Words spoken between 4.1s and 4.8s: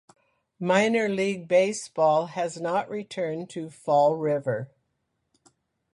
River.